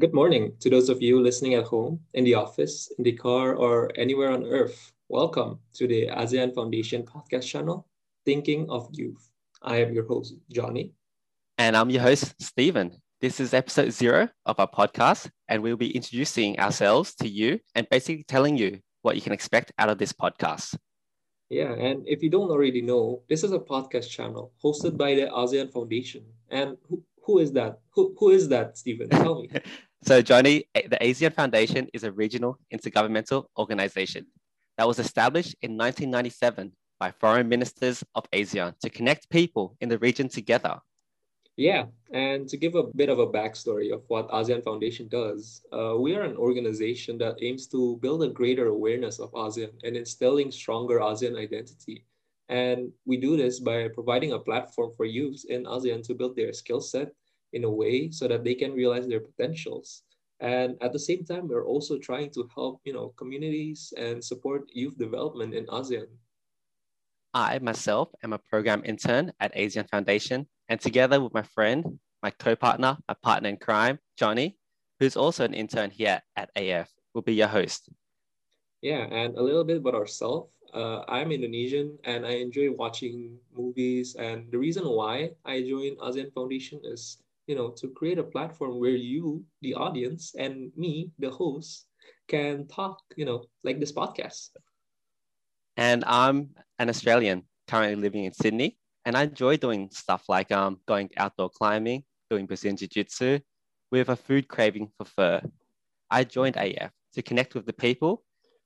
Good 0.00 0.12
morning 0.12 0.54
to 0.58 0.68
those 0.68 0.88
of 0.88 1.00
you 1.00 1.22
listening 1.22 1.54
at 1.54 1.66
home, 1.66 2.00
in 2.14 2.24
the 2.24 2.34
office, 2.34 2.90
in 2.98 3.04
the 3.04 3.12
car, 3.12 3.54
or 3.54 3.92
anywhere 3.94 4.32
on 4.32 4.44
earth. 4.44 4.90
Welcome 5.08 5.60
to 5.74 5.86
the 5.86 6.08
ASEAN 6.08 6.52
Foundation 6.52 7.04
podcast 7.04 7.46
channel, 7.46 7.86
Thinking 8.24 8.68
of 8.68 8.88
Youth. 8.90 9.30
I 9.62 9.76
am 9.76 9.94
your 9.94 10.04
host, 10.04 10.34
Johnny. 10.50 10.90
And 11.58 11.76
I'm 11.76 11.90
your 11.90 12.02
host, 12.02 12.34
Stephen. 12.42 13.00
This 13.20 13.38
is 13.38 13.54
episode 13.54 13.92
zero 13.92 14.28
of 14.46 14.58
our 14.58 14.68
podcast, 14.68 15.30
and 15.46 15.62
we'll 15.62 15.76
be 15.76 15.94
introducing 15.94 16.58
ourselves 16.58 17.14
to 17.22 17.28
you 17.28 17.60
and 17.76 17.88
basically 17.88 18.24
telling 18.24 18.58
you 18.58 18.80
what 19.02 19.14
you 19.14 19.22
can 19.22 19.32
expect 19.32 19.70
out 19.78 19.90
of 19.90 19.98
this 19.98 20.12
podcast. 20.12 20.76
Yeah, 21.50 21.72
and 21.72 22.02
if 22.08 22.20
you 22.20 22.30
don't 22.30 22.50
already 22.50 22.82
know, 22.82 23.22
this 23.28 23.44
is 23.44 23.52
a 23.52 23.60
podcast 23.60 24.10
channel 24.10 24.54
hosted 24.60 24.96
by 24.96 25.14
the 25.14 25.26
ASEAN 25.26 25.72
Foundation. 25.72 26.24
And 26.50 26.78
who, 26.88 27.00
who 27.24 27.38
is 27.38 27.52
that? 27.52 27.80
Who, 27.94 28.14
who 28.18 28.30
is 28.30 28.48
that, 28.48 28.78
Stephen? 28.78 29.08
Tell 29.08 29.40
me. 29.42 29.50
so, 30.04 30.22
Johnny, 30.22 30.64
the 30.74 30.98
ASEAN 31.00 31.32
Foundation 31.32 31.88
is 31.92 32.04
a 32.04 32.12
regional 32.12 32.58
intergovernmental 32.72 33.46
organization 33.58 34.26
that 34.76 34.86
was 34.86 34.98
established 34.98 35.54
in 35.62 35.72
1997 35.72 36.72
by 36.98 37.10
foreign 37.10 37.48
ministers 37.48 38.04
of 38.14 38.30
ASEAN 38.32 38.78
to 38.80 38.90
connect 38.90 39.30
people 39.30 39.76
in 39.80 39.88
the 39.88 39.98
region 39.98 40.28
together. 40.28 40.78
Yeah, 41.56 41.84
and 42.12 42.48
to 42.48 42.56
give 42.56 42.74
a 42.74 42.82
bit 42.82 43.08
of 43.08 43.20
a 43.20 43.28
backstory 43.28 43.92
of 43.92 44.02
what 44.08 44.28
ASEAN 44.30 44.64
Foundation 44.64 45.06
does, 45.08 45.62
uh, 45.72 45.94
we 45.96 46.16
are 46.16 46.22
an 46.22 46.36
organization 46.36 47.16
that 47.18 47.36
aims 47.40 47.68
to 47.68 47.96
build 48.02 48.24
a 48.24 48.28
greater 48.28 48.66
awareness 48.66 49.20
of 49.20 49.30
ASEAN 49.32 49.70
and 49.84 49.96
instilling 49.96 50.50
stronger 50.50 50.98
ASEAN 50.98 51.38
identity 51.38 52.04
and 52.48 52.92
we 53.06 53.16
do 53.16 53.36
this 53.36 53.60
by 53.60 53.88
providing 53.88 54.32
a 54.32 54.38
platform 54.38 54.92
for 54.96 55.06
youths 55.06 55.44
in 55.44 55.64
ASEAN 55.64 56.06
to 56.06 56.14
build 56.14 56.36
their 56.36 56.52
skill 56.52 56.80
set 56.80 57.12
in 57.52 57.64
a 57.64 57.70
way 57.70 58.10
so 58.10 58.28
that 58.28 58.44
they 58.44 58.54
can 58.54 58.72
realize 58.72 59.06
their 59.06 59.20
potentials. 59.20 60.02
And 60.40 60.76
at 60.82 60.92
the 60.92 60.98
same 60.98 61.24
time, 61.24 61.48
we're 61.48 61.64
also 61.64 61.98
trying 61.98 62.30
to 62.32 62.48
help, 62.54 62.80
you 62.84 62.92
know, 62.92 63.14
communities 63.16 63.94
and 63.96 64.22
support 64.22 64.68
youth 64.72 64.98
development 64.98 65.54
in 65.54 65.66
ASEAN. 65.66 66.06
I 67.32 67.58
myself 67.60 68.10
am 68.22 68.32
a 68.32 68.38
program 68.38 68.82
intern 68.84 69.32
at 69.40 69.54
ASEAN 69.54 69.88
Foundation, 69.88 70.46
and 70.68 70.80
together 70.80 71.20
with 71.20 71.34
my 71.34 71.42
friend, 71.42 71.98
my 72.22 72.30
co-partner, 72.30 72.98
my 73.08 73.14
partner 73.22 73.48
in 73.48 73.56
crime, 73.56 73.98
Johnny, 74.16 74.58
who's 75.00 75.16
also 75.16 75.44
an 75.44 75.54
intern 75.54 75.90
here 75.90 76.22
at 76.36 76.50
AF, 76.56 76.90
will 77.14 77.22
be 77.22 77.34
your 77.34 77.48
host. 77.48 77.88
Yeah, 78.84 79.08
and 79.08 79.32
a 79.40 79.42
little 79.42 79.64
bit 79.64 79.78
about 79.78 79.96
ourselves 79.96 80.52
uh, 80.74 81.04
I'm 81.06 81.30
Indonesian 81.30 81.96
and 82.04 82.26
I 82.26 82.42
enjoy 82.42 82.70
watching 82.72 83.38
movies. 83.56 84.16
And 84.16 84.50
the 84.50 84.58
reason 84.58 84.84
why 84.84 85.30
I 85.44 85.62
joined 85.62 85.98
ASEAN 85.98 86.34
Foundation 86.34 86.80
is, 86.82 87.18
you 87.46 87.54
know, 87.54 87.70
to 87.78 87.88
create 87.88 88.18
a 88.18 88.24
platform 88.24 88.80
where 88.80 88.98
you, 88.98 89.44
the 89.62 89.74
audience, 89.74 90.34
and 90.36 90.72
me, 90.76 91.10
the 91.18 91.30
host, 91.30 91.86
can 92.26 92.66
talk, 92.66 92.98
you 93.16 93.24
know, 93.24 93.44
like 93.62 93.78
this 93.78 93.92
podcast. 93.92 94.50
And 95.76 96.04
I'm 96.06 96.50
an 96.78 96.88
Australian 96.88 97.44
currently 97.68 98.02
living 98.02 98.24
in 98.24 98.32
Sydney. 98.32 98.76
And 99.04 99.16
I 99.16 99.24
enjoy 99.24 99.56
doing 99.58 99.90
stuff 99.92 100.24
like 100.28 100.50
um, 100.50 100.80
going 100.86 101.10
outdoor 101.16 101.50
climbing, 101.50 102.04
doing 102.30 102.46
Brazilian 102.46 102.76
Jiu 102.76 102.88
Jitsu 102.88 103.38
with 103.92 104.08
a 104.08 104.16
food 104.16 104.48
craving 104.48 104.90
for 104.96 105.04
pho. 105.04 105.40
I 106.10 106.24
joined 106.24 106.56
AF 106.56 106.90
to 107.14 107.22
connect 107.22 107.54
with 107.54 107.66
the 107.66 107.72
people, 107.72 108.24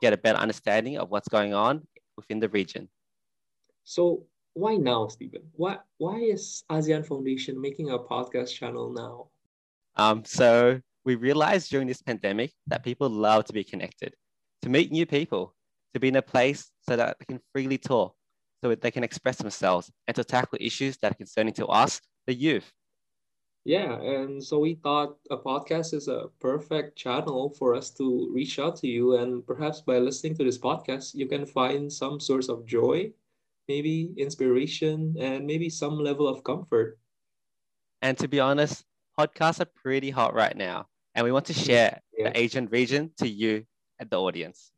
get 0.00 0.12
a 0.12 0.16
better 0.16 0.38
understanding 0.38 0.98
of 0.98 1.10
what's 1.10 1.28
going 1.28 1.54
on 1.54 1.86
within 2.16 2.40
the 2.40 2.48
region. 2.48 2.88
So 3.84 4.24
why 4.54 4.76
now, 4.76 5.08
Stephen? 5.08 5.42
Why 5.52 5.78
why 5.98 6.18
is 6.18 6.64
ASEAN 6.70 7.06
Foundation 7.06 7.60
making 7.60 7.90
a 7.90 7.98
podcast 7.98 8.54
channel 8.54 8.92
now? 8.92 9.28
Um, 9.96 10.24
so 10.24 10.80
we 11.04 11.14
realized 11.14 11.70
during 11.70 11.88
this 11.88 12.02
pandemic 12.02 12.52
that 12.66 12.84
people 12.84 13.08
love 13.08 13.44
to 13.46 13.52
be 13.52 13.64
connected, 13.64 14.14
to 14.62 14.68
meet 14.68 14.92
new 14.92 15.06
people, 15.06 15.54
to 15.94 16.00
be 16.00 16.08
in 16.08 16.16
a 16.16 16.22
place 16.22 16.70
so 16.88 16.96
that 16.96 17.16
they 17.18 17.26
can 17.26 17.40
freely 17.52 17.78
talk, 17.78 18.14
so 18.62 18.68
that 18.68 18.80
they 18.80 18.90
can 18.90 19.04
express 19.04 19.36
themselves 19.36 19.90
and 20.06 20.14
to 20.14 20.24
tackle 20.24 20.58
issues 20.60 20.96
that 20.98 21.12
are 21.12 21.16
concerning 21.16 21.54
to 21.54 21.66
us, 21.66 22.00
the 22.26 22.34
youth. 22.34 22.70
Yeah, 23.64 24.00
and 24.00 24.42
so 24.42 24.58
we 24.58 24.74
thought 24.74 25.18
a 25.30 25.36
podcast 25.36 25.92
is 25.92 26.08
a 26.08 26.28
perfect 26.40 26.96
channel 26.96 27.54
for 27.58 27.74
us 27.74 27.90
to 28.00 28.30
reach 28.32 28.58
out 28.58 28.76
to 28.76 28.88
you. 28.88 29.16
And 29.16 29.46
perhaps 29.46 29.82
by 29.82 29.98
listening 29.98 30.34
to 30.36 30.44
this 30.44 30.56
podcast, 30.56 31.14
you 31.14 31.26
can 31.26 31.44
find 31.44 31.92
some 31.92 32.20
source 32.20 32.48
of 32.48 32.64
joy, 32.64 33.12
maybe 33.68 34.14
inspiration, 34.16 35.14
and 35.20 35.46
maybe 35.46 35.68
some 35.68 35.98
level 35.98 36.26
of 36.26 36.42
comfort. 36.42 36.98
And 38.00 38.16
to 38.16 38.28
be 38.28 38.40
honest, 38.40 38.84
podcasts 39.18 39.60
are 39.60 39.68
pretty 39.76 40.08
hot 40.08 40.32
right 40.32 40.56
now. 40.56 40.86
And 41.14 41.24
we 41.24 41.32
want 41.32 41.44
to 41.46 41.54
share 41.54 42.00
yeah. 42.16 42.30
the 42.30 42.40
Asian 42.40 42.66
region 42.66 43.10
to 43.18 43.28
you 43.28 43.66
and 43.98 44.08
the 44.08 44.18
audience. 44.18 44.72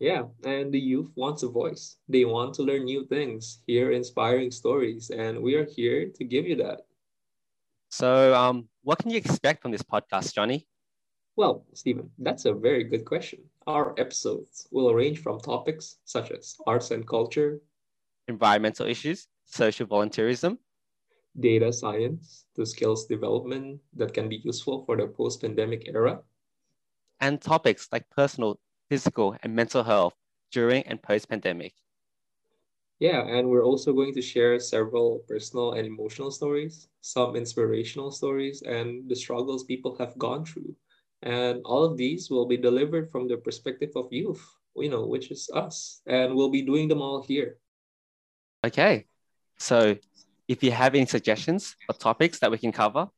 Yeah, 0.00 0.24
and 0.44 0.72
the 0.72 0.80
youth 0.80 1.10
wants 1.14 1.42
a 1.42 1.48
voice. 1.48 1.98
They 2.08 2.24
want 2.24 2.54
to 2.54 2.62
learn 2.62 2.84
new 2.84 3.06
things, 3.06 3.62
hear 3.66 3.92
inspiring 3.92 4.50
stories, 4.50 5.10
and 5.10 5.42
we 5.42 5.54
are 5.54 5.64
here 5.64 6.10
to 6.16 6.24
give 6.24 6.46
you 6.46 6.56
that. 6.56 6.82
So, 7.90 8.34
um, 8.34 8.68
what 8.82 8.98
can 8.98 9.10
you 9.10 9.16
expect 9.16 9.62
from 9.62 9.72
this 9.72 9.82
podcast, 9.82 10.34
Johnny? 10.34 10.66
Well, 11.36 11.64
Stephen, 11.72 12.10
that's 12.18 12.44
a 12.46 12.52
very 12.52 12.84
good 12.84 13.04
question. 13.04 13.40
Our 13.66 13.94
episodes 13.98 14.66
will 14.70 14.92
range 14.94 15.20
from 15.22 15.40
topics 15.40 15.98
such 16.04 16.30
as 16.30 16.56
arts 16.66 16.90
and 16.90 17.06
culture, 17.06 17.60
environmental 18.26 18.86
issues, 18.86 19.28
social 19.44 19.86
volunteerism, 19.86 20.58
data 21.38 21.72
science, 21.72 22.46
to 22.56 22.66
skills 22.66 23.06
development 23.06 23.80
that 23.94 24.12
can 24.12 24.28
be 24.28 24.36
useful 24.44 24.84
for 24.84 24.96
the 24.96 25.06
post 25.06 25.40
pandemic 25.40 25.88
era, 25.88 26.22
and 27.20 27.40
topics 27.40 27.88
like 27.92 28.08
personal, 28.10 28.58
physical, 28.88 29.36
and 29.42 29.54
mental 29.54 29.84
health 29.84 30.14
during 30.50 30.82
and 30.84 31.02
post 31.02 31.28
pandemic. 31.28 31.74
Yeah, 32.98 33.22
and 33.22 33.48
we're 33.48 33.64
also 33.64 33.92
going 33.92 34.12
to 34.14 34.22
share 34.22 34.58
several 34.58 35.22
personal 35.28 35.74
and 35.74 35.86
emotional 35.86 36.32
stories, 36.32 36.88
some 37.00 37.36
inspirational 37.36 38.10
stories, 38.10 38.62
and 38.62 39.08
the 39.08 39.14
struggles 39.14 39.62
people 39.62 39.94
have 39.98 40.18
gone 40.18 40.44
through. 40.44 40.74
And 41.22 41.60
all 41.64 41.84
of 41.84 41.96
these 41.96 42.28
will 42.28 42.46
be 42.46 42.56
delivered 42.56 43.10
from 43.10 43.28
the 43.28 43.36
perspective 43.36 43.90
of 43.94 44.12
youth, 44.12 44.44
you 44.74 44.90
know, 44.90 45.06
which 45.06 45.30
is 45.30 45.48
us. 45.54 46.02
And 46.06 46.34
we'll 46.34 46.50
be 46.50 46.62
doing 46.62 46.88
them 46.88 47.00
all 47.00 47.22
here. 47.22 47.58
Okay. 48.66 49.06
So 49.58 49.96
if 50.48 50.64
you 50.64 50.72
have 50.72 50.96
any 50.96 51.06
suggestions 51.06 51.76
or 51.88 51.94
topics 51.94 52.40
that 52.40 52.50
we 52.50 52.58
can 52.58 52.72
cover, 52.72 53.08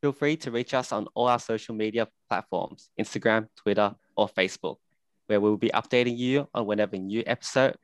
feel 0.00 0.12
free 0.12 0.36
to 0.38 0.50
reach 0.50 0.74
us 0.74 0.90
on 0.90 1.06
all 1.14 1.28
our 1.28 1.38
social 1.38 1.76
media 1.76 2.08
platforms 2.28 2.90
Instagram, 2.98 3.46
Twitter, 3.54 3.94
or 4.16 4.28
Facebook, 4.28 4.78
where 5.26 5.40
we'll 5.40 5.56
be 5.56 5.70
updating 5.70 6.16
you 6.16 6.48
on 6.54 6.66
whenever 6.66 6.96
a 6.96 6.98
new 6.98 7.22
episode 7.24 7.76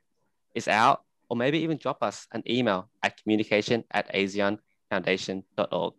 is 0.54 0.66
out 0.66 1.03
or 1.34 1.36
maybe 1.36 1.58
even 1.58 1.76
drop 1.76 1.98
us 2.00 2.28
an 2.30 2.46
email 2.48 2.88
at 3.02 3.18
communication 3.18 3.82
at 3.90 4.06
aseanfoundation.org. 4.14 5.94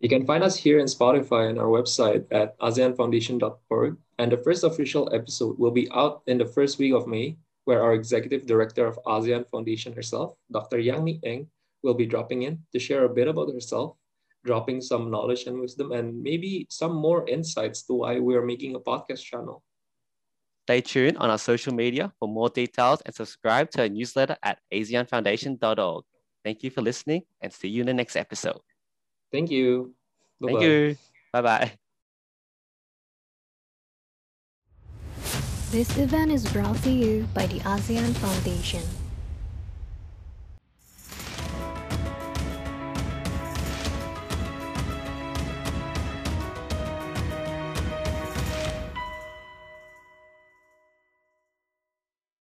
You 0.00 0.10
can 0.10 0.26
find 0.26 0.44
us 0.44 0.56
here 0.60 0.78
in 0.78 0.84
Spotify 0.84 1.48
and 1.48 1.58
our 1.58 1.72
website 1.72 2.28
at 2.30 2.52
aseanfoundation.org. 2.60 3.96
And 4.18 4.30
the 4.30 4.36
first 4.36 4.62
official 4.62 5.08
episode 5.14 5.58
will 5.58 5.70
be 5.70 5.88
out 5.88 6.20
in 6.26 6.36
the 6.36 6.44
first 6.44 6.78
week 6.78 6.92
of 6.92 7.08
May, 7.08 7.38
where 7.64 7.82
our 7.82 7.94
executive 7.94 8.44
director 8.44 8.84
of 8.86 9.00
ASEAN 9.06 9.48
Foundation 9.48 9.94
herself, 9.94 10.36
Dr. 10.52 10.78
Yang 10.78 11.04
Mee 11.04 11.20
Eng, 11.24 11.48
will 11.82 11.94
be 11.94 12.04
dropping 12.04 12.42
in 12.42 12.60
to 12.72 12.78
share 12.78 13.04
a 13.04 13.08
bit 13.08 13.28
about 13.28 13.52
herself, 13.52 13.96
dropping 14.44 14.82
some 14.82 15.10
knowledge 15.10 15.44
and 15.46 15.58
wisdom, 15.58 15.92
and 15.92 16.22
maybe 16.22 16.66
some 16.68 16.92
more 16.92 17.26
insights 17.26 17.82
to 17.84 17.94
why 17.94 18.20
we 18.20 18.36
are 18.36 18.44
making 18.44 18.74
a 18.74 18.80
podcast 18.80 19.24
channel. 19.24 19.64
Stay 20.66 20.80
tuned 20.80 21.16
on 21.18 21.30
our 21.30 21.38
social 21.38 21.72
media 21.72 22.12
for 22.18 22.26
more 22.26 22.48
details 22.48 23.00
and 23.06 23.14
subscribe 23.14 23.70
to 23.70 23.82
our 23.82 23.88
newsletter 23.88 24.36
at 24.42 24.58
aseanfoundation.org. 24.74 26.04
Thank 26.44 26.64
you 26.64 26.70
for 26.70 26.82
listening 26.82 27.22
and 27.40 27.52
see 27.52 27.68
you 27.68 27.82
in 27.82 27.86
the 27.86 27.94
next 27.94 28.16
episode. 28.16 28.58
Thank 29.30 29.52
you. 29.52 29.94
Bye-bye. 30.40 30.52
Thank 30.52 30.62
you. 30.64 30.96
Bye 31.32 31.42
bye. 31.42 31.72
This 35.70 35.96
event 35.98 36.32
is 36.32 36.50
brought 36.52 36.82
to 36.82 36.90
you 36.90 37.28
by 37.32 37.46
the 37.46 37.60
ASEAN 37.60 38.12
Foundation. 38.16 38.82